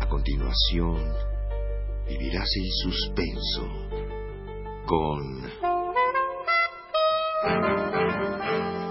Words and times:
A 0.00 0.08
continuación, 0.08 0.96
vivirás 2.08 2.48
el 2.56 2.70
suspenso 2.82 3.68
con 4.86 5.42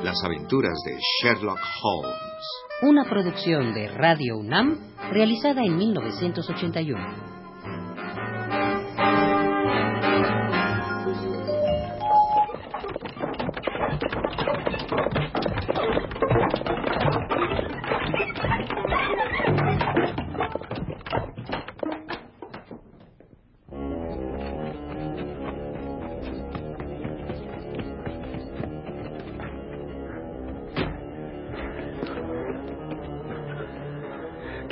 Las 0.03 0.23
aventuras 0.23 0.77
de 0.85 0.97
Sherlock 0.97 1.59
Holmes. 1.83 2.15
Una 2.83 3.03
producción 3.03 3.73
de 3.73 3.87
Radio 3.89 4.37
UNAM 4.37 4.93
realizada 5.11 5.63
en 5.63 5.75
1981. 5.75 7.36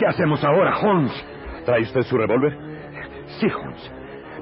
¿Qué 0.06 0.10
hacemos 0.10 0.44
ahora, 0.44 0.78
Holmes? 0.78 1.12
¿Trae 1.66 1.82
usted 1.82 2.02
su 2.04 2.16
revólver? 2.16 2.56
Sí, 3.40 3.48
Holmes. 3.48 3.92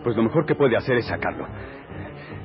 Pues 0.03 0.13
lo 0.13 0.23
mejor 0.23 0.45
que 0.45 0.55
puede 0.55 0.75
hacer 0.75 0.97
es 0.97 1.07
sacarlo. 1.07 1.47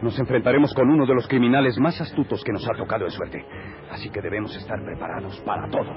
Nos 0.02 0.16
enfrentaremos 0.20 0.72
con 0.72 0.88
uno 0.88 1.04
de 1.04 1.14
los 1.14 1.26
criminales 1.26 1.76
más 1.80 2.00
astutos 2.00 2.44
que 2.44 2.52
nos 2.52 2.64
ha 2.68 2.76
tocado 2.76 3.06
de 3.06 3.10
suerte. 3.10 3.44
Así 3.90 4.08
que 4.08 4.20
debemos 4.20 4.54
estar 4.54 4.80
preparados 4.84 5.36
para 5.40 5.68
todo. 5.68 5.92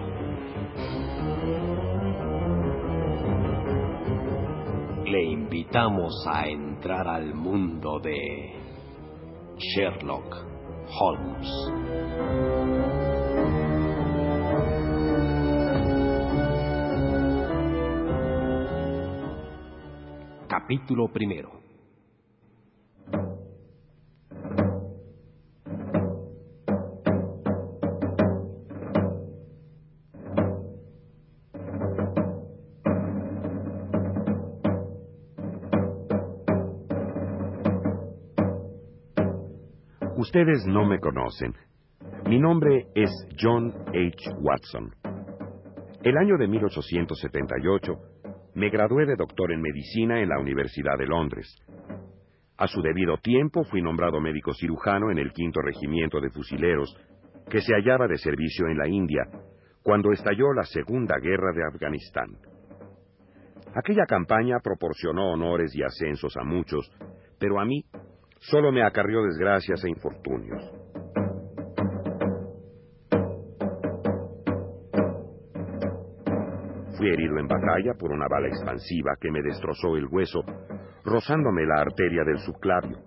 Le 5.05 5.23
invitamos 5.23 6.25
a 6.27 6.47
entrar 6.47 7.07
al 7.07 7.35
mundo 7.35 7.99
de 7.99 8.55
Sherlock 9.59 10.37
Holmes. 10.99 12.80
Capítulo 20.71 21.09
primero. 21.09 21.49
Ustedes 40.15 40.65
no 40.67 40.85
me 40.85 41.01
conocen. 41.01 41.53
Mi 42.27 42.39
nombre 42.39 42.87
es 42.95 43.09
John 43.37 43.73
H. 43.87 44.35
Watson. 44.39 44.95
El 46.01 46.17
año 46.17 46.37
de 46.37 46.47
1878 46.47 48.10
me 48.53 48.69
gradué 48.69 49.05
de 49.05 49.15
doctor 49.15 49.51
en 49.51 49.61
medicina 49.61 50.21
en 50.21 50.29
la 50.29 50.39
Universidad 50.39 50.97
de 50.97 51.07
Londres. 51.07 51.55
A 52.57 52.67
su 52.67 52.81
debido 52.81 53.17
tiempo 53.17 53.63
fui 53.63 53.81
nombrado 53.81 54.19
médico 54.19 54.53
cirujano 54.53 55.09
en 55.09 55.17
el 55.17 55.31
quinto 55.31 55.61
regimiento 55.61 56.19
de 56.19 56.29
fusileros, 56.29 56.95
que 57.49 57.61
se 57.61 57.73
hallaba 57.73 58.07
de 58.07 58.17
servicio 58.17 58.67
en 58.67 58.77
la 58.77 58.87
India, 58.87 59.23
cuando 59.83 60.11
estalló 60.11 60.53
la 60.53 60.63
Segunda 60.63 61.15
Guerra 61.19 61.53
de 61.53 61.63
Afganistán. 61.65 62.29
Aquella 63.73 64.05
campaña 64.05 64.59
proporcionó 64.61 65.31
honores 65.31 65.73
y 65.75 65.81
ascensos 65.81 66.35
a 66.37 66.43
muchos, 66.43 66.91
pero 67.39 67.59
a 67.59 67.65
mí 67.65 67.83
solo 68.39 68.71
me 68.71 68.83
acarrió 68.83 69.23
desgracias 69.23 69.83
e 69.85 69.89
infortunios. 69.89 70.61
Fui 77.01 77.09
herido 77.09 77.39
en 77.39 77.47
batalla 77.47 77.95
por 77.97 78.11
una 78.11 78.27
bala 78.27 78.47
expansiva 78.47 79.15
que 79.19 79.31
me 79.31 79.41
destrozó 79.41 79.97
el 79.97 80.05
hueso, 80.05 80.43
rozándome 81.03 81.65
la 81.65 81.81
arteria 81.81 82.23
del 82.23 82.37
subclavio. 82.37 82.99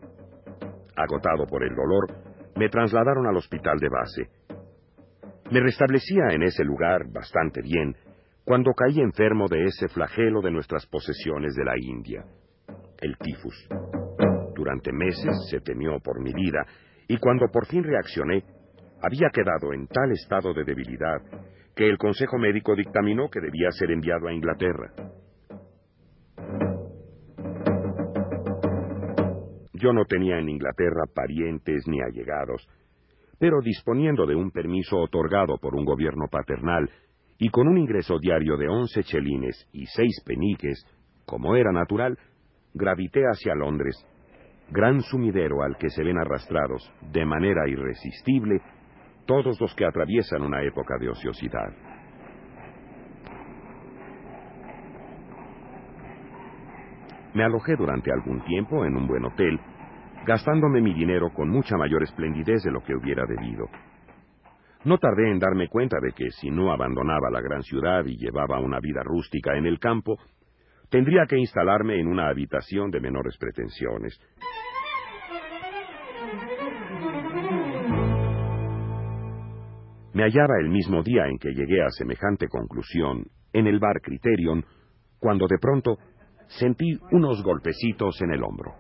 Agotado 0.97 1.47
por 1.47 1.63
el 1.63 1.77
dolor, 1.77 2.09
me 2.57 2.69
trasladaron 2.69 3.25
al 3.29 3.37
hospital 3.37 3.79
de 3.79 3.89
base. 3.89 4.29
Me 5.53 5.61
restablecía 5.61 6.25
en 6.33 6.43
ese 6.43 6.65
lugar 6.65 7.03
bastante 7.13 7.63
bien 7.63 7.95
cuando 8.45 8.73
caí 8.73 8.99
enfermo 8.99 9.47
de 9.47 9.63
ese 9.63 9.87
flagelo 9.87 10.41
de 10.41 10.51
nuestras 10.51 10.85
posesiones 10.87 11.55
de 11.55 11.65
la 11.65 11.75
India, 11.79 12.25
el 13.01 13.17
tifus. 13.19 13.69
Durante 14.57 14.93
meses 14.93 15.37
se 15.49 15.61
temió 15.61 16.01
por 16.01 16.21
mi 16.21 16.33
vida 16.33 16.67
y 17.07 17.17
cuando 17.19 17.47
por 17.47 17.67
fin 17.67 17.85
reaccioné, 17.85 18.43
había 19.01 19.29
quedado 19.33 19.73
en 19.73 19.87
tal 19.87 20.11
estado 20.11 20.53
de 20.53 20.65
debilidad 20.65 21.19
que 21.75 21.89
el 21.89 21.99
Consejo 21.99 22.39
Médico 22.39 22.75
dictaminó 22.77 23.29
que 23.29 23.41
debía 23.41 23.71
ser 23.73 23.91
enviado 23.91 24.29
a 24.29 24.33
Inglaterra. 24.33 24.93
Yo 29.73 29.93
no 29.93 30.05
tenía 30.05 30.39
en 30.39 30.49
Inglaterra 30.49 31.05
parientes 31.13 31.87
ni 31.87 32.01
allegados, 32.01 32.67
pero 33.39 33.61
disponiendo 33.61 34.27
de 34.27 34.37
un 34.37 34.51
permiso 34.51 34.97
otorgado 34.97 35.59
por 35.59 35.75
un 35.75 35.85
gobierno 35.85 36.27
paternal 36.31 36.89
y 37.39 37.51
con 37.51 37.67
un 37.67 37.77
ingreso 37.77 38.19
diario 38.19 38.57
de 38.57 38.69
once 38.69 39.03
chelines 39.03 39.69
y 39.73 39.87
seis 39.87 40.23
peniques, 40.25 40.87
como 41.27 41.57
era 41.57 41.73
natural, 41.73 42.17
gravité 42.73 43.25
hacia 43.25 43.55
Londres, 43.55 43.97
gran 44.71 45.01
sumidero 45.03 45.63
al 45.63 45.77
que 45.77 45.91
se 45.91 46.05
ven 46.05 46.19
arrastrados, 46.19 46.91
de 47.13 47.25
manera 47.25 47.69
irresistible, 47.69 48.61
todos 49.27 49.61
los 49.61 49.75
que 49.75 49.85
atraviesan 49.85 50.43
una 50.43 50.63
época 50.63 50.97
de 50.99 51.09
ociosidad. 51.09 51.73
Me 57.35 57.43
alojé 57.43 57.75
durante 57.77 58.13
algún 58.13 58.45
tiempo 58.45 58.85
en 58.85 58.97
un 58.97 59.09
buen 59.09 59.25
hotel, 59.25 59.59
gastándome 60.25 60.81
mi 60.81 60.95
dinero 60.95 61.31
con 61.35 61.49
mucha 61.49 61.77
mayor 61.77 62.03
esplendidez 62.05 62.63
de 62.63 62.71
lo 62.71 62.81
que 62.83 62.95
hubiera 62.95 63.25
debido. 63.27 63.67
No 64.85 64.99
tardé 64.99 65.31
en 65.31 65.39
darme 65.39 65.69
cuenta 65.69 65.97
de 66.01 66.13
que 66.13 66.31
si 66.31 66.51
no 66.51 66.71
abandonaba 66.71 67.31
la 67.31 67.41
gran 67.41 67.63
ciudad 67.63 68.05
y 68.05 68.17
llevaba 68.19 68.61
una 68.61 68.79
vida 68.81 69.03
rústica 69.03 69.57
en 69.57 69.67
el 69.67 69.79
campo, 69.79 70.19
tendría 70.91 71.27
que 71.27 71.39
instalarme 71.39 71.99
en 71.99 72.07
una 72.07 72.29
habitación 72.29 72.91
de 72.91 73.01
menores 73.01 73.37
pretensiones. 73.39 74.21
Me 80.15 80.23
hallaba 80.23 80.55
el 80.61 80.69
mismo 80.69 81.03
día 81.03 81.27
en 81.27 81.39
que 81.39 81.53
llegué 81.53 81.83
a 81.83 81.91
semejante 81.91 82.47
conclusión, 82.49 83.25
en 83.53 83.67
el 83.67 83.81
bar 83.81 84.01
Criterion, 84.01 84.65
cuando 85.19 85.47
de 85.49 85.59
pronto 85.59 85.99
sentí 86.47 86.97
unos 87.11 87.43
golpecitos 87.43 88.23
en 88.23 88.31
el 88.33 88.45
hombro. 88.45 88.75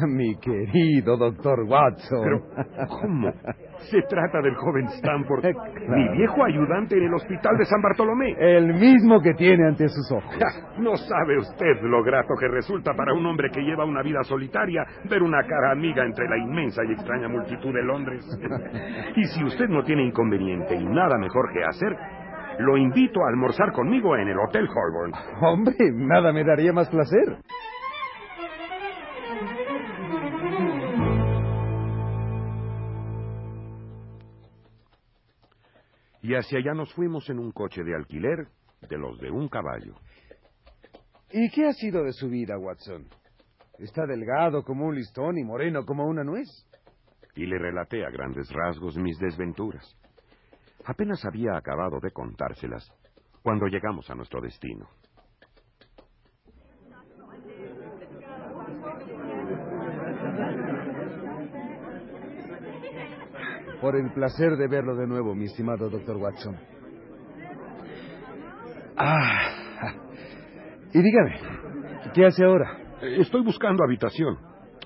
Mi 0.08 0.36
querido 0.36 1.16
doctor 1.16 1.62
Watson. 1.66 2.20
Pero, 2.22 2.88
¿cómo? 2.88 3.32
Se 3.78 4.02
trata 4.02 4.40
del 4.40 4.54
joven 4.54 4.86
Stanford, 4.86 5.44
mi 5.88 6.08
viejo 6.16 6.44
ayudante 6.44 6.96
en 6.96 7.04
el 7.04 7.14
hospital 7.14 7.56
de 7.56 7.64
San 7.64 7.80
Bartolomé. 7.82 8.34
El 8.38 8.74
mismo 8.74 9.20
que 9.20 9.34
tiene 9.34 9.66
ante 9.66 9.88
sus 9.88 10.10
ojos. 10.12 10.34
No 10.78 10.96
sabe 10.96 11.38
usted 11.38 11.82
lo 11.82 12.02
grato 12.02 12.34
que 12.38 12.48
resulta 12.48 12.94
para 12.94 13.12
un 13.14 13.24
hombre 13.26 13.50
que 13.50 13.62
lleva 13.62 13.84
una 13.84 14.02
vida 14.02 14.22
solitaria 14.22 14.84
ver 15.08 15.22
una 15.22 15.42
cara 15.46 15.72
amiga 15.72 16.04
entre 16.04 16.28
la 16.28 16.38
inmensa 16.38 16.82
y 16.84 16.92
extraña 16.92 17.28
multitud 17.28 17.72
de 17.72 17.82
Londres. 17.82 18.24
y 19.16 19.24
si 19.24 19.44
usted 19.44 19.68
no 19.68 19.82
tiene 19.84 20.04
inconveniente 20.04 20.74
y 20.74 20.84
nada 20.84 21.18
mejor 21.18 21.52
que 21.52 21.64
hacer, 21.64 21.96
lo 22.58 22.76
invito 22.76 23.24
a 23.24 23.28
almorzar 23.28 23.72
conmigo 23.72 24.16
en 24.16 24.28
el 24.28 24.38
Hotel 24.38 24.66
Holborn. 24.68 25.12
Hombre, 25.42 25.74
nada 25.92 26.32
me 26.32 26.44
daría 26.44 26.72
más 26.72 26.88
placer. 26.88 27.38
Y 36.26 36.34
hacia 36.34 36.58
allá 36.58 36.74
nos 36.74 36.92
fuimos 36.92 37.30
en 37.30 37.38
un 37.38 37.52
coche 37.52 37.84
de 37.84 37.94
alquiler 37.94 38.48
de 38.88 38.98
los 38.98 39.16
de 39.20 39.30
un 39.30 39.48
caballo. 39.48 39.94
¿Y 41.30 41.48
qué 41.50 41.68
ha 41.68 41.72
sido 41.72 42.02
de 42.02 42.12
su 42.12 42.28
vida, 42.28 42.58
Watson? 42.58 43.06
Está 43.78 44.06
delgado 44.06 44.64
como 44.64 44.86
un 44.86 44.96
listón 44.96 45.38
y 45.38 45.44
moreno 45.44 45.84
como 45.86 46.04
una 46.04 46.24
nuez. 46.24 46.48
Y 47.36 47.46
le 47.46 47.58
relaté 47.58 48.04
a 48.04 48.10
grandes 48.10 48.50
rasgos 48.50 48.96
mis 48.96 49.16
desventuras. 49.20 49.84
Apenas 50.84 51.24
había 51.24 51.56
acabado 51.56 52.00
de 52.00 52.10
contárselas 52.10 52.90
cuando 53.44 53.66
llegamos 53.68 54.10
a 54.10 54.16
nuestro 54.16 54.40
destino. 54.40 54.88
Por 63.80 63.96
el 63.96 64.10
placer 64.12 64.56
de 64.56 64.68
verlo 64.68 64.96
de 64.96 65.06
nuevo, 65.06 65.34
mi 65.34 65.44
estimado 65.44 65.90
doctor 65.90 66.16
Watson. 66.16 66.56
Ah. 68.96 69.56
Y 70.92 71.02
dígame, 71.02 71.38
¿qué 72.14 72.24
hace 72.24 72.44
ahora? 72.44 72.78
Estoy 73.02 73.42
buscando 73.42 73.84
habitación. 73.84 74.38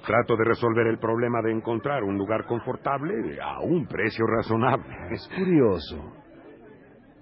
Trato 0.05 0.35
de 0.37 0.45
resolver 0.45 0.87
el 0.89 0.99
problema 0.99 1.41
de 1.43 1.53
encontrar 1.53 2.03
un 2.03 2.17
lugar 2.17 2.47
confortable 2.47 3.39
a 3.41 3.61
un 3.61 3.87
precio 3.87 4.27
razonable. 4.27 4.93
Es 5.11 5.29
curioso. 5.29 6.13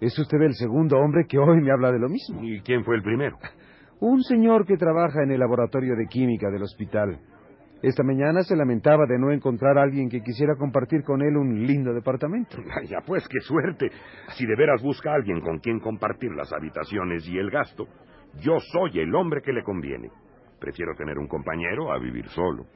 Es 0.00 0.19
usted 0.19 0.41
el 0.41 0.55
segundo 0.55 0.97
hombre 0.97 1.26
que 1.29 1.38
hoy 1.38 1.61
me 1.61 1.73
habla 1.73 1.91
de 1.91 1.99
lo 1.99 2.09
mismo. 2.09 2.41
¿Y 2.43 2.61
quién 2.61 2.85
fue 2.85 2.97
el 2.97 3.03
primero? 3.03 3.37
Un 4.00 4.23
señor 4.23 4.64
que 4.64 4.76
trabaja 4.76 5.25
en 5.25 5.32
el 5.32 5.41
laboratorio 5.41 5.97
de 5.97 6.06
química 6.06 6.49
del 6.50 6.62
hospital. 6.62 7.19
Esta 7.81 8.03
mañana 8.03 8.43
se 8.43 8.57
lamentaba 8.57 9.07
de 9.07 9.19
no 9.19 9.31
encontrar 9.31 9.79
a 9.79 9.83
alguien 9.83 10.09
que 10.09 10.21
quisiera 10.21 10.57
compartir 10.57 11.05
con 11.05 11.23
él 11.23 11.37
un 11.37 11.65
lindo 11.65 11.95
departamento. 11.95 12.57
Vaya, 12.67 12.99
pues 13.07 13.27
qué 13.29 13.41
suerte. 13.41 13.89
Si 14.37 14.47
de 14.47 14.57
veras 14.57 14.83
busca 14.83 15.13
a 15.13 15.15
alguien 15.15 15.41
con 15.41 15.59
quien 15.61 15.79
compartir 15.79 16.33
las 16.33 16.53
habitaciones 16.53 17.29
y 17.29 17.39
el 17.39 17.51
gasto, 17.51 17.87
yo 18.41 18.59
soy 18.73 18.99
el 18.99 19.15
hombre 19.15 19.43
que 19.43 19.53
le 19.53 19.63
conviene. 19.63 20.11
Prefiero 20.59 20.95
tener 20.97 21.19
un 21.19 21.29
compañero 21.29 21.93
a 21.93 21.99
vivir 21.99 22.27
solo. 22.29 22.67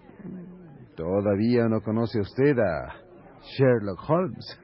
Todavía 0.94 1.68
no 1.68 1.80
conoce 1.80 2.20
usted 2.20 2.56
a 2.58 2.94
Sherlock 3.56 4.08
Holmes. 4.08 4.60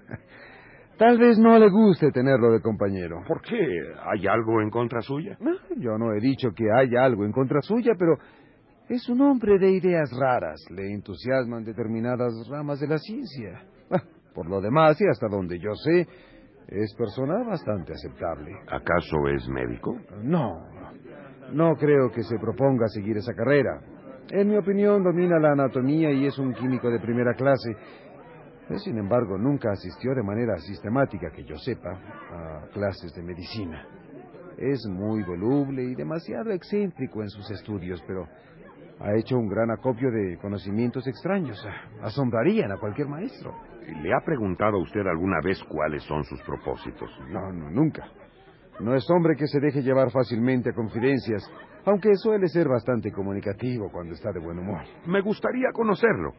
Tal 0.99 1.17
vez 1.17 1.38
no 1.38 1.56
le 1.58 1.69
guste 1.70 2.11
tenerlo 2.11 2.50
de 2.50 2.61
compañero. 2.61 3.23
¿Por 3.26 3.41
qué? 3.41 3.56
¿Hay 4.05 4.26
algo 4.26 4.61
en 4.61 4.69
contra 4.69 5.00
suya? 5.00 5.37
No, 5.41 5.52
Yo 5.76 5.96
no 5.96 6.12
he 6.12 6.20
dicho 6.20 6.50
que 6.50 6.64
haya 6.73 7.05
algo 7.05 7.25
en 7.25 7.31
contra 7.31 7.61
suya, 7.61 7.93
pero 7.96 8.19
es 8.88 9.08
un 9.08 9.20
hombre 9.20 9.58
de 9.58 9.70
ideas 9.70 10.11
raras. 10.19 10.61
Le 10.70 10.93
entusiasman 10.93 11.64
determinadas 11.64 12.32
ramas 12.49 12.81
de 12.81 12.88
la 12.88 12.99
ciencia. 12.99 13.62
Ah, 13.90 14.02
Por 14.35 14.49
lo 14.49 14.61
demás, 14.61 15.00
y 15.00 15.06
hasta 15.08 15.29
donde 15.29 15.58
yo 15.58 15.75
sé, 15.75 16.06
es 16.69 16.94
persona 16.94 17.43
bastante 17.44 17.93
aceptable. 17.93 18.52
¿Acaso 18.67 19.29
es 19.35 19.49
médico? 19.49 19.96
No, 20.23 20.67
no 21.52 21.75
creo 21.76 22.11
que 22.11 22.23
se 22.23 22.38
proponga 22.38 22.87
seguir 22.88 23.17
esa 23.17 23.35
carrera. 23.35 23.81
En 24.31 24.49
mi 24.49 24.56
opinión, 24.56 25.02
domina 25.02 25.38
la 25.38 25.52
anatomía 25.52 26.11
y 26.12 26.26
es 26.26 26.38
un 26.38 26.52
químico 26.52 26.91
de 26.91 27.00
primera 27.00 27.34
clase. 27.34 27.75
Sin 28.76 28.99
embargo, 28.99 29.38
nunca 29.38 29.70
asistió 29.70 30.14
de 30.14 30.23
manera 30.23 30.58
sistemática, 30.58 31.31
que 31.31 31.44
yo 31.44 31.56
sepa, 31.56 31.91
a 31.91 32.69
clases 32.70 33.14
de 33.14 33.23
medicina. 33.23 33.87
Es 34.58 34.87
muy 34.91 35.23
voluble 35.23 35.84
y 35.84 35.94
demasiado 35.94 36.50
excéntrico 36.50 37.23
en 37.23 37.31
sus 37.31 37.50
estudios, 37.50 38.02
pero 38.06 38.26
ha 39.00 39.14
hecho 39.16 39.36
un 39.38 39.48
gran 39.48 39.70
acopio 39.70 40.10
de 40.10 40.38
conocimientos 40.38 41.06
extraños. 41.06 41.64
Asombrarían 42.02 42.72
a 42.72 42.78
cualquier 42.78 43.08
maestro. 43.08 43.54
¿Le 44.02 44.12
ha 44.12 44.20
preguntado 44.24 44.76
a 44.76 44.82
usted 44.82 45.06
alguna 45.06 45.40
vez 45.42 45.62
cuáles 45.64 46.02
son 46.04 46.24
sus 46.24 46.40
propósitos? 46.42 47.10
No, 47.30 47.52
no, 47.52 47.70
nunca. 47.70 48.06
No 48.80 48.94
es 48.94 49.08
hombre 49.10 49.34
que 49.36 49.46
se 49.46 49.60
deje 49.60 49.82
llevar 49.82 50.10
fácilmente 50.10 50.70
a 50.70 50.74
confidencias, 50.74 51.42
aunque 51.84 52.14
suele 52.16 52.48
ser 52.48 52.68
bastante 52.68 53.10
comunicativo 53.10 53.90
cuando 53.90 54.14
está 54.14 54.30
de 54.32 54.40
buen 54.40 54.58
humor. 54.58 54.82
Me 55.06 55.20
gustaría 55.20 55.70
conocerlo. 55.72 56.32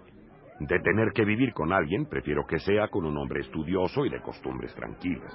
De 0.59 0.79
tener 0.79 1.11
que 1.13 1.23
vivir 1.23 1.53
con 1.53 1.71
alguien, 1.71 2.06
prefiero 2.06 2.45
que 2.45 2.59
sea 2.59 2.89
con 2.89 3.06
un 3.06 3.17
hombre 3.17 3.39
estudioso 3.41 4.06
y 4.06 4.09
de 4.09 4.21
costumbres 4.21 4.73
tranquilas. 4.75 5.33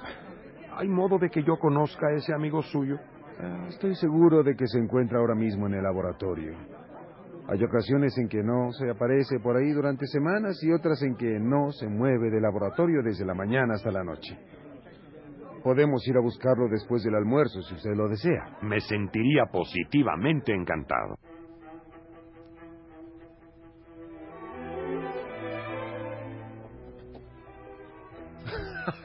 ¿Hay 0.77 0.87
modo 0.87 1.17
de 1.17 1.29
que 1.29 1.43
yo 1.43 1.57
conozca 1.57 2.07
a 2.07 2.13
ese 2.15 2.33
amigo 2.33 2.61
suyo? 2.61 2.97
Ah, 3.39 3.65
Estoy 3.69 3.95
seguro 3.95 4.43
de 4.43 4.55
que 4.55 4.67
se 4.67 4.77
encuentra 4.79 5.19
ahora 5.19 5.35
mismo 5.35 5.67
en 5.67 5.73
el 5.73 5.83
laboratorio. 5.83 6.53
Hay 7.47 7.63
ocasiones 7.63 8.17
en 8.17 8.27
que 8.27 8.41
no 8.41 8.71
se 8.71 8.89
aparece 8.89 9.39
por 9.39 9.55
ahí 9.55 9.71
durante 9.71 10.07
semanas 10.07 10.57
y 10.63 10.71
otras 10.71 11.01
en 11.03 11.15
que 11.15 11.39
no 11.39 11.71
se 11.71 11.87
mueve 11.87 12.31
del 12.31 12.41
laboratorio 12.41 13.03
desde 13.03 13.23
la 13.23 13.35
mañana 13.35 13.75
hasta 13.75 13.91
la 13.91 14.03
noche. 14.03 14.35
Podemos 15.63 16.07
ir 16.07 16.17
a 16.17 16.21
buscarlo 16.21 16.67
después 16.67 17.03
del 17.03 17.15
almuerzo 17.15 17.61
si 17.61 17.75
usted 17.75 17.95
lo 17.95 18.07
desea. 18.07 18.57
Me 18.61 18.79
sentiría 18.81 19.45
positivamente 19.51 20.53
encantado. 20.53 21.17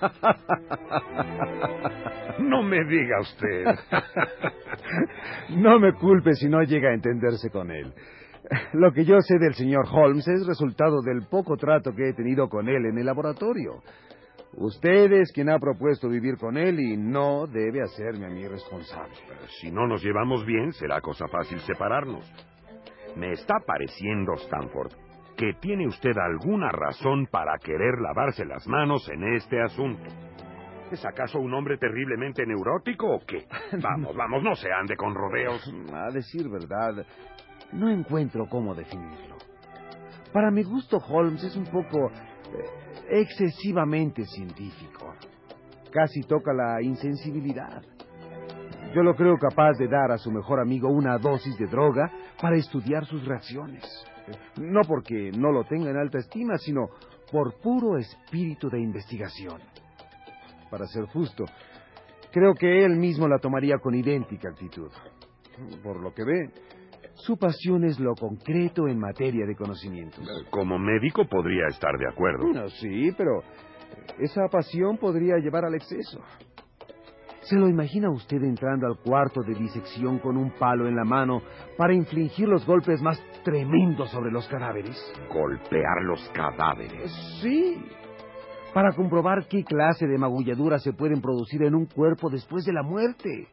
No 2.41 2.63
me 2.63 2.85
diga 2.85 3.21
usted. 3.21 3.65
No 5.51 5.79
me 5.79 5.93
culpe 5.95 6.35
si 6.35 6.49
no 6.49 6.63
llega 6.63 6.91
a 6.91 6.95
entenderse 6.95 7.51
con 7.51 7.71
él. 7.71 7.93
Lo 8.73 8.93
que 8.93 9.05
yo 9.05 9.21
sé 9.21 9.39
del 9.39 9.55
señor 9.55 9.87
Holmes 9.91 10.27
es 10.29 10.47
resultado 10.47 11.01
del 11.03 11.27
poco 11.29 11.57
trato 11.57 11.93
que 11.95 12.09
he 12.09 12.13
tenido 12.15 12.49
con 12.49 12.69
él 12.69 12.87
en 12.87 12.99
el 12.99 13.07
laboratorio. 13.07 13.83
Usted 14.55 15.13
es 15.13 15.33
quien 15.33 15.49
ha 15.49 15.59
propuesto 15.61 16.09
vivir 16.09 16.37
con 16.37 16.57
él 16.57 16.81
y 16.81 16.97
no 16.97 17.47
debe 17.47 17.83
hacerme 17.83 18.27
a 18.27 18.31
mí 18.31 18.47
responsable. 18.49 19.15
Si 19.61 19.71
no 19.71 19.87
nos 19.87 20.03
llevamos 20.03 20.45
bien, 20.45 20.73
será 20.73 21.01
cosa 21.01 21.29
fácil 21.29 21.61
separarnos. 21.61 22.29
Me 23.17 23.33
está 23.33 23.55
pareciendo, 23.65 24.35
Stanford, 24.35 24.93
que 25.37 25.55
tiene 25.61 25.87
usted 25.87 26.17
alguna 26.19 26.71
razón 26.71 27.27
para 27.31 27.57
querer 27.59 28.01
lavarse 28.01 28.45
las 28.45 28.67
manos 28.67 29.09
en 29.11 29.35
este 29.35 29.61
asunto. 29.63 30.03
¿Es 30.91 31.05
acaso 31.07 31.39
un 31.39 31.55
hombre 31.55 31.79
terriblemente 31.79 32.45
neurótico 32.45 33.07
o 33.07 33.21
qué? 33.25 33.47
Vamos, 33.81 34.17
vamos, 34.17 34.43
no 34.43 34.57
se 34.57 34.73
ande 34.73 34.97
con 34.97 35.15
rodeos. 35.15 35.73
A 35.95 36.13
decir 36.13 36.49
verdad, 36.49 37.07
no 37.73 37.89
encuentro 37.89 38.47
cómo 38.49 38.75
definirlo. 38.75 39.37
Para 40.33 40.51
mi 40.51 40.63
gusto, 40.63 40.99
Holmes 40.99 41.43
es 41.43 41.57
un 41.57 41.65
poco 41.65 42.09
eh, 42.09 43.21
excesivamente 43.21 44.25
científico. 44.25 45.15
Casi 45.91 46.23
toca 46.23 46.53
la 46.53 46.81
insensibilidad. 46.83 47.83
Yo 48.95 49.03
lo 49.03 49.15
creo 49.15 49.37
capaz 49.39 49.79
de 49.79 49.89
dar 49.89 50.13
a 50.13 50.19
su 50.19 50.31
mejor 50.31 50.61
amigo 50.61 50.89
una 50.89 51.19
dosis 51.19 51.57
de 51.59 51.67
droga 51.67 52.11
para 52.41 52.57
estudiar 52.57 53.05
sus 53.07 53.25
reacciones. 53.25 53.85
No 54.57 54.81
porque 54.87 55.31
no 55.33 55.51
lo 55.53 55.65
tenga 55.65 55.91
en 55.91 55.97
alta 55.97 56.19
estima, 56.19 56.59
sino 56.59 56.89
por 57.31 57.55
puro 57.61 57.97
espíritu 57.97 58.69
de 58.69 58.81
investigación. 58.81 59.61
Para 60.71 60.87
ser 60.87 61.07
justo, 61.07 61.45
creo 62.33 62.55
que 62.55 62.85
él 62.85 62.97
mismo 62.97 63.29
la 63.29 63.39
tomaría 63.39 63.79
con 63.79 63.95
idéntica 63.95 64.49
actitud. 64.51 64.91
Por 65.83 66.01
lo 66.01 66.15
que 66.15 66.25
ve, 66.25 66.51
su 67.21 67.37
pasión 67.37 67.85
es 67.85 67.99
lo 67.99 68.15
concreto 68.15 68.89
en 68.89 68.99
materia 68.99 69.47
de 69.47 69.55
conocimientos. 69.55 70.27
Como 70.51 70.79
médico 70.79 71.25
podría 71.27 71.67
estar 71.69 71.97
de 71.99 72.09
acuerdo. 72.09 72.45
Bueno, 72.45 72.69
sí, 72.69 73.13
pero 73.17 73.43
esa 74.19 74.49
pasión 74.49 74.97
podría 74.99 75.37
llevar 75.39 75.65
al 75.65 75.75
exceso. 75.75 76.21
¿Se 77.43 77.57
lo 77.57 77.69
imagina 77.69 78.11
usted 78.11 78.43
entrando 78.43 78.87
al 78.87 78.99
cuarto 78.99 79.41
de 79.43 79.55
disección 79.55 80.19
con 80.19 80.37
un 80.37 80.51
palo 80.53 80.87
en 80.87 80.95
la 80.95 81.05
mano 81.05 81.43
para 81.77 81.95
infligir 81.95 82.47
los 82.47 82.67
golpes 82.67 83.01
más 83.01 83.21
tremendos 83.43 84.11
sobre 84.11 84.31
los 84.31 84.47
cadáveres? 84.47 84.97
Golpear 85.33 86.03
los 86.05 86.29
cadáveres. 86.31 87.11
Sí. 87.41 87.83
Para 88.75 88.93
comprobar 88.93 89.47
qué 89.49 89.65
clase 89.65 90.07
de 90.07 90.19
magulladuras 90.19 90.83
se 90.83 90.93
pueden 90.93 91.21
producir 91.21 91.63
en 91.63 91.75
un 91.75 91.87
cuerpo 91.87 92.29
después 92.31 92.65
de 92.65 92.73
la 92.73 92.83
muerte. 92.83 93.49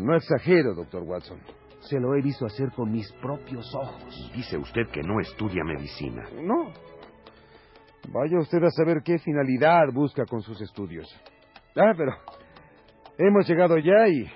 No 0.00 0.14
exagero, 0.14 0.74
doctor 0.74 1.02
Watson. 1.02 1.40
Se 1.88 1.98
lo 1.98 2.14
he 2.14 2.20
visto 2.20 2.44
hacer 2.44 2.70
con 2.72 2.90
mis 2.90 3.10
propios 3.12 3.74
ojos. 3.74 4.30
Dice 4.34 4.58
usted 4.58 4.88
que 4.92 5.02
no 5.02 5.20
estudia 5.20 5.64
medicina. 5.64 6.28
No. 6.34 6.70
Vaya 8.12 8.38
usted 8.40 8.62
a 8.62 8.70
saber 8.70 9.02
qué 9.02 9.18
finalidad 9.18 9.86
busca 9.94 10.26
con 10.26 10.42
sus 10.42 10.60
estudios. 10.60 11.08
Ah, 11.74 11.94
pero 11.96 12.12
hemos 13.16 13.48
llegado 13.48 13.78
ya 13.78 14.06
y 14.06 14.30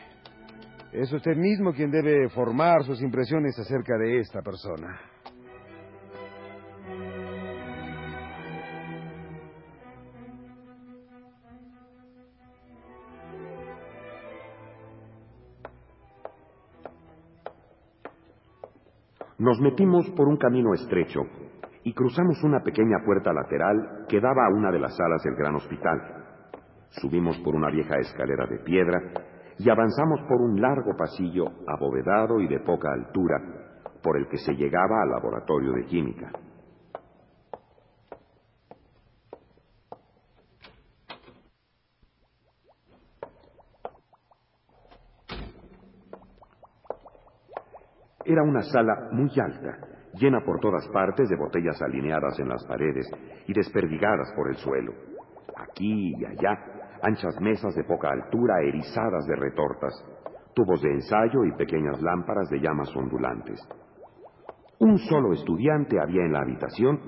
es 0.92 1.12
usted 1.12 1.37
mismo 1.37 1.73
quien 1.75 1.90
debe 1.90 2.28
formar 2.30 2.85
sus 2.85 3.02
impresiones 3.02 3.59
acerca 3.59 3.99
de 3.99 4.21
esta 4.21 4.40
persona. 4.40 5.12
Nos 19.43 19.61
metimos 19.61 20.09
por 20.11 20.29
un 20.29 20.37
camino 20.37 20.73
estrecho 20.73 21.23
y 21.83 21.93
cruzamos 21.93 22.41
una 22.45 22.61
pequeña 22.61 22.99
puerta 23.05 23.33
lateral 23.33 24.07
que 24.09 24.21
daba 24.21 24.47
a 24.47 24.55
una 24.55 24.71
de 24.71 24.79
las 24.79 24.97
salas 24.97 25.21
del 25.25 25.35
gran 25.35 25.57
hospital. 25.57 26.01
Subimos 26.91 27.37
por 27.39 27.57
una 27.57 27.69
vieja 27.69 27.99
escalera 27.99 28.47
de 28.47 28.61
piedra 28.61 29.01
y 29.59 29.69
avanzamos 29.69 30.21
por 30.29 30.41
un 30.41 30.61
largo 30.61 30.97
pasillo 30.97 31.47
abovedado 31.67 32.39
y 32.39 32.47
de 32.47 32.61
poca 32.61 32.93
altura 32.93 33.41
por 34.01 34.17
el 34.17 34.29
que 34.29 34.37
se 34.37 34.55
llegaba 34.55 35.03
al 35.03 35.11
laboratorio 35.11 35.73
de 35.73 35.87
química. 35.87 36.31
Era 48.25 48.43
una 48.43 48.62
sala 48.62 49.09
muy 49.12 49.31
alta 49.38 49.93
llena 50.14 50.41
por 50.45 50.61
todas 50.61 50.87
partes 50.88 51.29
de 51.29 51.37
botellas 51.37 51.81
alineadas 51.81 52.38
en 52.38 52.49
las 52.49 52.64
paredes 52.67 53.11
y 53.47 53.52
desperdigadas 53.52 54.33
por 54.37 54.49
el 54.49 54.57
suelo. 54.57 54.93
Aquí 55.57 56.14
y 56.19 56.25
allá, 56.25 56.59
anchas 57.02 57.41
mesas 57.41 57.75
de 57.75 57.85
poca 57.85 58.11
altura 58.11 58.61
erizadas 58.62 59.26
de 59.26 59.37
retortas, 59.37 59.95
tubos 60.55 60.83
de 60.83 60.91
ensayo 60.91 61.45
y 61.45 61.52
pequeñas 61.57 62.00
lámparas 62.02 62.49
de 62.50 62.61
llamas 62.61 62.95
ondulantes. 62.95 63.61
Un 64.79 64.99
solo 64.99 65.33
estudiante 65.33 66.00
había 66.00 66.25
en 66.25 66.33
la 66.33 66.41
habitación 66.41 67.00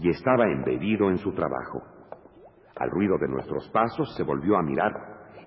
y 0.00 0.10
estaba 0.10 0.50
embebido 0.50 1.10
en 1.10 1.18
su 1.18 1.32
trabajo. 1.32 1.82
Al 2.76 2.90
ruido 2.90 3.18
de 3.18 3.28
nuestros 3.28 3.68
pasos 3.70 4.14
se 4.16 4.22
volvió 4.22 4.56
a 4.56 4.62
mirar 4.62 4.92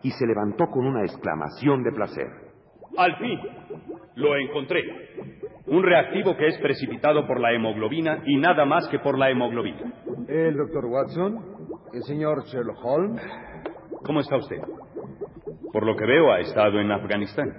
y 0.04 0.12
se 0.12 0.26
levantó 0.26 0.68
con 0.68 0.86
una 0.86 1.02
exclamación 1.04 1.84
de 1.84 1.92
placer. 1.92 2.28
Al 2.98 3.16
fin, 3.18 3.40
lo 4.16 4.36
encontré. 4.36 4.82
Un 5.72 5.84
reactivo 5.84 6.36
que 6.36 6.48
es 6.48 6.58
precipitado 6.58 7.26
por 7.26 7.40
la 7.40 7.54
hemoglobina 7.54 8.22
y 8.26 8.36
nada 8.36 8.66
más 8.66 8.90
que 8.90 9.00
por 9.00 9.18
la 9.18 9.30
hemoglobina. 9.30 9.94
¿El 10.28 10.58
doctor 10.58 10.86
Watson? 10.86 11.40
¿El 11.94 12.04
señor 12.04 12.44
Sherlock 12.44 12.84
Holmes? 12.84 13.22
¿Cómo 14.04 14.20
está 14.20 14.36
usted? 14.36 14.58
Por 15.72 15.86
lo 15.86 15.96
que 15.96 16.06
veo, 16.06 16.34
ha 16.34 16.40
estado 16.42 16.78
en 16.82 16.92
Afganistán. 16.92 17.54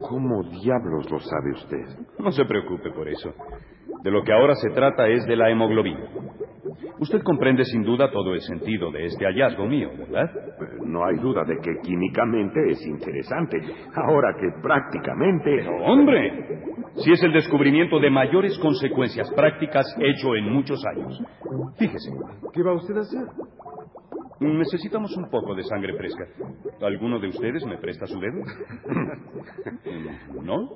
¿Cómo 0.00 0.42
diablos 0.50 1.10
lo 1.10 1.18
sabe 1.18 1.52
usted? 1.52 2.04
No 2.18 2.30
se 2.30 2.44
preocupe 2.44 2.90
por 2.90 3.08
eso. 3.08 3.32
De 4.02 4.10
lo 4.10 4.22
que 4.22 4.34
ahora 4.34 4.54
se 4.56 4.68
trata 4.74 5.08
es 5.08 5.24
de 5.24 5.36
la 5.36 5.48
hemoglobina. 5.48 6.10
Usted 6.98 7.22
comprende 7.22 7.64
sin 7.64 7.82
duda 7.82 8.10
todo 8.10 8.34
el 8.34 8.40
sentido 8.40 8.90
de 8.90 9.04
este 9.06 9.24
hallazgo 9.24 9.66
mío, 9.66 9.90
¿verdad? 9.98 10.30
No 10.84 11.06
hay 11.06 11.16
duda 11.16 11.42
de 11.44 11.56
que 11.58 11.80
químicamente 11.82 12.60
es 12.68 12.86
interesante, 12.86 13.58
ahora 13.94 14.34
que 14.38 14.48
prácticamente... 14.62 15.56
Pero 15.56 15.84
hombre, 15.84 16.55
si 16.96 17.12
es 17.12 17.22
el 17.22 17.32
descubrimiento 17.32 17.98
de 18.00 18.10
mayores 18.10 18.58
consecuencias 18.58 19.30
prácticas 19.32 19.86
hecho 19.98 20.34
en 20.34 20.52
muchos 20.52 20.82
años. 20.86 21.20
Fíjese. 21.78 22.10
¿Qué 22.52 22.62
va 22.62 22.74
usted 22.74 22.96
a 22.96 23.00
hacer? 23.00 23.26
Necesitamos 24.40 25.16
un 25.16 25.30
poco 25.30 25.54
de 25.54 25.62
sangre 25.62 25.96
fresca. 25.96 26.26
¿Alguno 26.82 27.18
de 27.18 27.28
ustedes 27.28 27.64
me 27.66 27.78
presta 27.78 28.06
su 28.06 28.20
dedo? 28.20 28.42
¿No? 30.42 30.68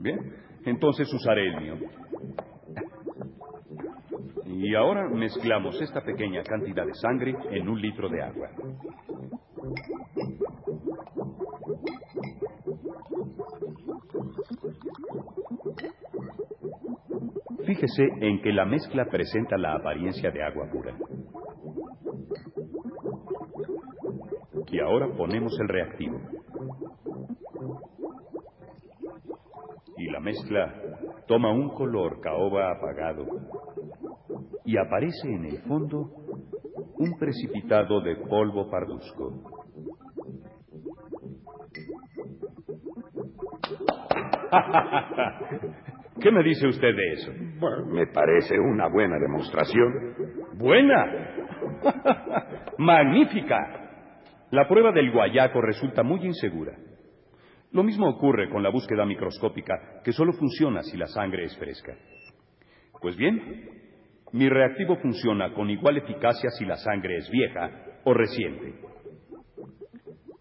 Bien, 0.00 0.18
entonces 0.64 1.12
usaré 1.12 1.46
el 1.46 1.60
mío. 1.60 1.74
Y 4.44 4.74
ahora 4.74 5.08
mezclamos 5.08 5.80
esta 5.80 6.00
pequeña 6.00 6.42
cantidad 6.42 6.86
de 6.86 6.94
sangre 6.94 7.34
en 7.50 7.68
un 7.68 7.80
litro 7.80 8.08
de 8.08 8.22
agua. 8.22 8.48
Fíjese 17.76 18.08
en 18.22 18.40
que 18.40 18.52
la 18.52 18.64
mezcla 18.64 19.04
presenta 19.04 19.58
la 19.58 19.74
apariencia 19.74 20.30
de 20.30 20.42
agua 20.42 20.66
pura. 20.72 20.96
Y 24.70 24.80
ahora 24.80 25.08
ponemos 25.14 25.52
el 25.60 25.68
reactivo. 25.68 26.18
Y 29.98 30.10
la 30.10 30.20
mezcla 30.20 30.74
toma 31.26 31.52
un 31.52 31.68
color 31.74 32.22
caoba 32.22 32.72
apagado 32.72 33.26
y 34.64 34.78
aparece 34.78 35.28
en 35.28 35.44
el 35.44 35.58
fondo 35.64 36.10
un 36.96 37.18
precipitado 37.18 38.00
de 38.00 38.16
polvo 38.16 38.70
parduzco. 38.70 39.34
¿Qué 46.22 46.30
me 46.30 46.42
dice 46.42 46.66
usted 46.68 46.94
de 46.96 47.12
eso? 47.12 47.45
Me 47.86 48.06
parece 48.08 48.58
una 48.58 48.88
buena 48.88 49.18
demostración. 49.18 50.14
¿Buena? 50.54 51.34
¡Magnífica! 52.78 53.86
La 54.50 54.68
prueba 54.68 54.92
del 54.92 55.10
guayaco 55.10 55.60
resulta 55.60 56.02
muy 56.02 56.24
insegura. 56.24 56.76
Lo 57.72 57.82
mismo 57.82 58.08
ocurre 58.08 58.48
con 58.48 58.62
la 58.62 58.70
búsqueda 58.70 59.04
microscópica, 59.04 60.00
que 60.04 60.12
solo 60.12 60.32
funciona 60.32 60.82
si 60.82 60.96
la 60.96 61.06
sangre 61.06 61.44
es 61.44 61.58
fresca. 61.58 61.94
Pues 63.00 63.16
bien, 63.16 63.68
mi 64.32 64.48
reactivo 64.48 64.96
funciona 64.96 65.52
con 65.52 65.70
igual 65.70 65.96
eficacia 65.96 66.50
si 66.50 66.64
la 66.64 66.76
sangre 66.76 67.16
es 67.16 67.30
vieja 67.30 67.70
o 68.04 68.14
reciente. 68.14 68.74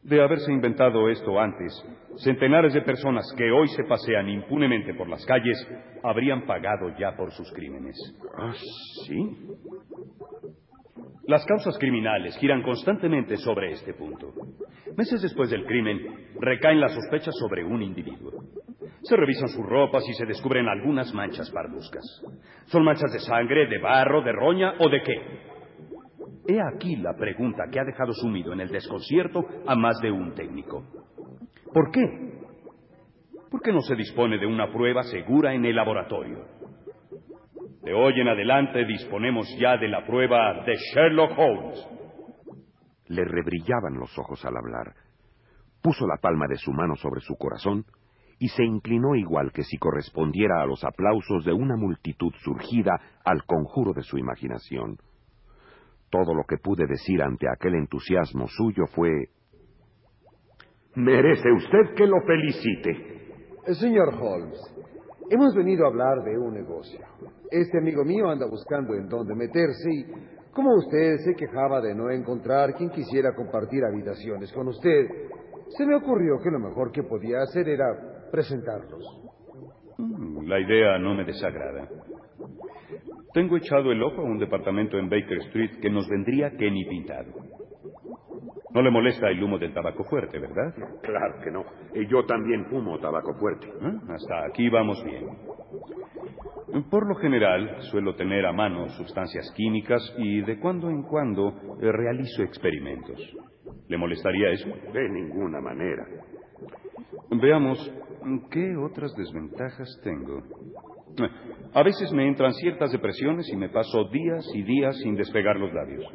De 0.05 0.21
haberse 0.21 0.51
inventado 0.51 1.09
esto 1.09 1.39
antes, 1.39 1.73
centenares 2.17 2.75
de 2.75 2.83
personas 2.83 3.25
que 3.35 3.49
hoy 3.49 3.67
se 3.69 3.85
pasean 3.85 4.29
impunemente 4.29 4.93
por 4.93 5.09
las 5.09 5.25
calles 5.25 5.57
habrían 6.03 6.45
pagado 6.45 6.95
ya 6.99 7.17
por 7.17 7.31
sus 7.31 7.51
crímenes. 7.51 7.97
¿Ah, 8.37 8.53
sí? 9.07 9.35
Las 11.25 11.43
causas 11.47 11.75
criminales 11.79 12.37
giran 12.37 12.61
constantemente 12.61 13.35
sobre 13.37 13.71
este 13.71 13.95
punto. 13.95 14.31
Meses 14.95 15.23
después 15.23 15.49
del 15.49 15.65
crimen, 15.65 15.99
recaen 16.39 16.79
las 16.79 16.93
sospechas 16.93 17.33
sobre 17.39 17.63
un 17.63 17.81
individuo. 17.81 18.31
Se 19.01 19.15
revisan 19.15 19.47
sus 19.47 19.65
ropas 19.65 20.07
y 20.07 20.13
se 20.13 20.27
descubren 20.27 20.67
algunas 20.67 21.11
manchas 21.15 21.49
parduzcas. 21.49 22.03
¿Son 22.65 22.83
manchas 22.83 23.11
de 23.11 23.19
sangre, 23.21 23.65
de 23.65 23.79
barro, 23.79 24.21
de 24.21 24.33
roña 24.33 24.75
o 24.77 24.87
de 24.87 25.01
qué? 25.01 25.44
He 26.47 26.59
aquí 26.61 26.95
la 26.97 27.15
pregunta 27.15 27.63
que 27.71 27.79
ha 27.79 27.83
dejado 27.83 28.13
sumido 28.13 28.53
en 28.53 28.61
el 28.61 28.69
desconcierto 28.69 29.45
a 29.65 29.75
más 29.75 29.99
de 29.99 30.11
un 30.11 30.33
técnico. 30.35 30.83
¿Por 31.73 31.91
qué? 31.91 32.01
¿Por 33.49 33.61
qué 33.61 33.71
no 33.71 33.81
se 33.81 33.95
dispone 33.95 34.37
de 34.37 34.45
una 34.45 34.71
prueba 34.71 35.01
segura 35.03 35.53
en 35.53 35.65
el 35.65 35.75
laboratorio? 35.75 36.45
De 37.81 37.93
hoy 37.93 38.19
en 38.19 38.27
adelante 38.27 38.85
disponemos 38.85 39.47
ya 39.59 39.77
de 39.77 39.87
la 39.87 40.05
prueba 40.05 40.63
de 40.65 40.75
Sherlock 40.75 41.31
Holmes. 41.37 41.87
Le 43.07 43.23
rebrillaban 43.23 43.95
los 43.99 44.17
ojos 44.17 44.43
al 44.45 44.57
hablar. 44.57 44.93
Puso 45.81 46.05
la 46.07 46.17
palma 46.17 46.47
de 46.47 46.57
su 46.57 46.71
mano 46.71 46.95
sobre 46.95 47.21
su 47.21 47.35
corazón 47.35 47.85
y 48.39 48.49
se 48.49 48.63
inclinó 48.63 49.15
igual 49.15 49.51
que 49.51 49.63
si 49.63 49.77
correspondiera 49.77 50.61
a 50.61 50.65
los 50.65 50.83
aplausos 50.83 51.45
de 51.45 51.53
una 51.53 51.75
multitud 51.75 52.33
surgida 52.43 52.99
al 53.23 53.43
conjuro 53.45 53.93
de 53.93 54.01
su 54.01 54.17
imaginación. 54.17 54.97
Todo 56.15 56.33
lo 56.33 56.45
que 56.45 56.57
pude 56.59 56.87
decir 56.87 57.21
ante 57.21 57.45
aquel 57.49 57.75
entusiasmo 57.75 58.47
suyo 58.47 58.85
fue 58.87 59.09
Merece 60.95 61.51
usted 61.51 61.93
que 61.93 62.07
lo 62.07 62.21
felicite. 62.21 63.73
Señor 63.73 64.13
Holmes, 64.13 64.57
hemos 65.29 65.53
venido 65.53 65.83
a 65.83 65.89
hablar 65.89 66.23
de 66.23 66.37
un 66.37 66.53
negocio. 66.53 67.01
Este 67.51 67.79
amigo 67.79 68.05
mío 68.05 68.29
anda 68.29 68.45
buscando 68.47 68.93
en 68.93 69.09
dónde 69.09 69.35
meterse 69.35 69.89
y, 69.91 70.05
como 70.53 70.73
usted 70.75 71.17
se 71.17 71.35
quejaba 71.35 71.81
de 71.81 71.93
no 71.93 72.09
encontrar 72.09 72.75
quien 72.75 72.91
quisiera 72.91 73.35
compartir 73.35 73.83
habitaciones 73.83 74.53
con 74.53 74.69
usted, 74.69 75.07
se 75.67 75.85
me 75.85 75.95
ocurrió 75.95 76.39
que 76.41 76.49
lo 76.49 76.59
mejor 76.59 76.93
que 76.93 77.03
podía 77.03 77.41
hacer 77.41 77.67
era 77.67 78.29
presentarlos. 78.31 79.03
Mm, 79.97 80.47
La 80.47 80.61
idea 80.61 80.97
no 80.97 81.13
me 81.13 81.25
desagrada. 81.25 81.89
Tengo 83.35 83.57
echado 83.57 83.91
el 83.91 84.01
ojo 84.01 84.21
a 84.21 84.23
un 84.23 84.37
departamento 84.37 84.97
en 84.97 85.09
Baker 85.09 85.39
Street 85.47 85.81
que 85.81 85.89
nos 85.89 86.07
vendría 86.07 86.51
que 86.51 86.71
ni 86.71 86.85
pintado. 86.85 87.33
No 88.73 88.81
le 88.81 88.89
molesta 88.89 89.27
el 89.27 89.43
humo 89.43 89.57
del 89.57 89.73
tabaco 89.73 90.05
fuerte, 90.05 90.39
¿verdad? 90.39 90.73
Claro 91.01 91.35
que 91.43 91.51
no. 91.51 91.65
Y 91.93 92.07
yo 92.07 92.25
también 92.25 92.65
fumo 92.67 92.97
tabaco 92.97 93.33
fuerte. 93.33 93.67
¿Eh? 93.67 93.99
Hasta 94.07 94.45
aquí 94.45 94.69
vamos 94.69 95.03
bien. 95.03 95.27
Por 96.89 97.09
lo 97.09 97.15
general, 97.15 97.81
suelo 97.91 98.15
tener 98.15 98.45
a 98.45 98.53
mano 98.53 98.87
sustancias 98.91 99.51
químicas 99.53 100.15
y 100.17 100.39
de 100.39 100.57
cuando 100.57 100.89
en 100.89 101.03
cuando 101.03 101.49
eh, 101.81 101.91
realizo 101.91 102.41
experimentos. 102.41 103.19
¿Le 103.89 103.97
molestaría 103.97 104.51
eso? 104.51 104.69
De 104.93 105.09
ninguna 105.09 105.59
manera. 105.59 106.05
Veamos, 107.31 107.93
¿qué 108.49 108.77
otras 108.77 109.13
desventajas 109.17 109.99
tengo? 110.05 110.41
A 111.75 111.83
veces 111.83 112.09
me 112.13 112.25
entran 112.25 112.53
ciertas 112.53 112.89
depresiones 112.93 113.49
y 113.51 113.57
me 113.57 113.67
paso 113.67 114.05
días 114.05 114.49
y 114.53 114.63
días 114.63 114.97
sin 114.99 115.15
despegar 115.15 115.57
los 115.57 115.73
labios. 115.73 116.05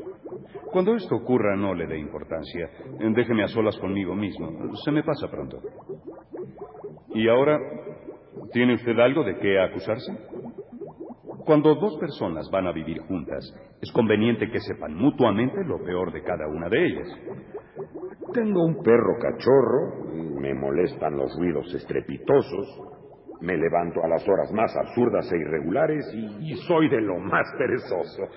Cuando 0.73 0.95
esto 0.95 1.17
ocurra, 1.17 1.55
no 1.55 1.75
le 1.75 1.87
dé 1.87 1.99
importancia. 1.99 2.71
Déjeme 3.15 3.45
a 3.45 3.49
solas 3.49 3.77
conmigo 3.77 4.15
mismo. 4.15 4.75
Se 4.83 4.91
me 4.91 5.03
pasa 5.03 5.31
pronto. 5.31 5.59
¿Y 7.13 7.29
ahora 7.29 7.59
tiene 8.53 8.73
usted 8.73 8.99
algo 8.99 9.23
de 9.23 9.37
qué 9.39 9.61
acusarse? 9.61 10.11
Cuando 11.45 11.75
dos 11.75 11.99
personas 11.99 12.49
van 12.51 12.67
a 12.67 12.73
vivir 12.73 12.99
juntas, 13.01 13.45
es 13.83 13.93
conveniente 13.93 14.51
que 14.51 14.61
sepan 14.61 14.95
mutuamente 14.95 15.63
lo 15.67 15.85
peor 15.85 16.11
de 16.11 16.23
cada 16.23 16.49
una 16.49 16.71
de 16.71 16.87
ellas. 16.87 17.09
Tengo 18.33 18.65
un 18.65 18.83
perro 18.83 19.19
cachorro, 19.21 20.15
me 20.41 20.55
molestan 20.55 21.19
los 21.19 21.37
ruidos 21.37 21.75
estrepitosos, 21.75 23.00
me 23.41 23.57
levanto 23.57 24.03
a 24.05 24.09
las 24.09 24.27
horas 24.29 24.53
más 24.53 24.75
absurdas 24.77 25.31
e 25.33 25.37
irregulares 25.37 26.05
y, 26.15 26.53
y 26.53 26.57
soy 26.67 26.89
de 26.89 27.01
lo 27.01 27.19
más 27.19 27.47
perezoso. 27.59 28.29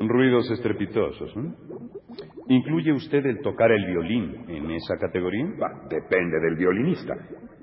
Ruidos 0.00 0.50
estrepitosos. 0.50 1.34
¿eh? 1.36 1.92
¿Incluye 2.48 2.92
usted 2.92 3.24
el 3.26 3.40
tocar 3.40 3.70
el 3.70 3.86
violín 3.86 4.44
en 4.48 4.70
esa 4.70 4.96
categoría? 4.98 5.46
Bah, 5.58 5.86
depende 5.88 6.40
del 6.40 6.56
violinista. 6.56 7.14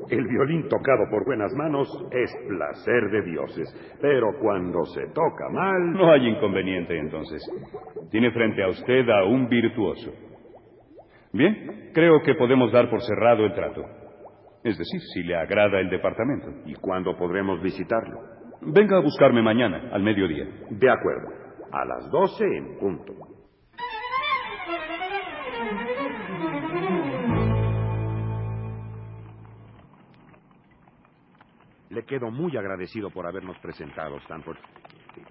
El 0.09 0.27
violín 0.27 0.67
tocado 0.67 1.03
por 1.11 1.25
buenas 1.25 1.53
manos 1.53 1.87
es 2.11 2.35
placer 2.47 3.11
de 3.11 3.21
dioses, 3.21 3.97
pero 4.01 4.27
cuando 4.41 4.83
se 4.85 5.07
toca 5.07 5.49
mal... 5.51 5.93
No 5.93 6.11
hay 6.11 6.27
inconveniente 6.27 6.97
entonces. 6.97 7.41
Tiene 8.09 8.31
frente 8.31 8.63
a 8.63 8.69
usted 8.69 9.07
a 9.09 9.25
un 9.25 9.47
virtuoso. 9.47 10.11
Bien, 11.31 11.91
creo 11.93 12.23
que 12.23 12.33
podemos 12.33 12.71
dar 12.71 12.89
por 12.89 13.01
cerrado 13.01 13.45
el 13.45 13.53
trato. 13.53 13.83
Es 14.63 14.77
decir, 14.77 15.01
si 15.13 15.23
le 15.23 15.35
agrada 15.35 15.79
el 15.79 15.89
departamento. 15.89 16.47
¿Y 16.65 16.73
cuándo 16.75 17.15
podremos 17.17 17.61
visitarlo? 17.61 18.19
Venga 18.61 18.97
a 18.97 19.01
buscarme 19.01 19.41
mañana, 19.41 19.89
al 19.93 20.03
mediodía. 20.03 20.45
De 20.69 20.89
acuerdo. 20.89 21.29
A 21.71 21.85
las 21.85 22.11
doce 22.11 22.43
en 22.43 22.77
punto. 22.77 23.13
Le 31.89 32.03
quedo 32.05 32.29
muy 32.29 32.55
agradecido 32.57 33.09
por 33.09 33.25
habernos 33.25 33.57
presentado, 33.59 34.17
Stanford. 34.17 34.57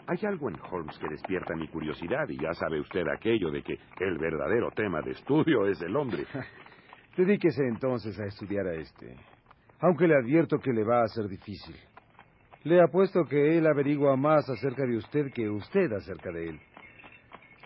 Hay 0.07 0.19
algo 0.27 0.49
en 0.49 0.57
Holmes 0.71 0.99
que 0.99 1.09
despierta 1.09 1.55
mi 1.55 1.69
curiosidad 1.69 2.29
y 2.29 2.37
ya 2.37 2.53
sabe 2.55 2.81
usted 2.81 3.07
aquello 3.09 3.51
de 3.51 3.63
que 3.63 3.79
el 4.01 4.19
verdadero 4.19 4.71
tema 4.73 5.01
de 5.03 5.13
estudio 5.13 5.67
es 5.67 5.81
el 5.83 5.95
hombre. 5.95 6.25
Dedíquese 7.19 7.67
entonces 7.67 8.17
a 8.21 8.27
estudiar 8.27 8.65
a 8.69 8.75
este, 8.75 9.17
aunque 9.81 10.07
le 10.07 10.15
advierto 10.15 10.61
que 10.61 10.73
le 10.73 10.85
va 10.85 11.03
a 11.03 11.09
ser 11.09 11.27
difícil. 11.27 11.75
Le 12.63 12.81
apuesto 12.81 13.25
que 13.25 13.59
él 13.59 13.67
averigua 13.67 14.17
más 14.17 14.49
acerca 14.49 14.85
de 14.87 14.97
usted 14.97 15.33
que 15.33 15.51
usted 15.51 15.93
acerca 15.95 16.31
de 16.31 16.51
él. 16.51 16.61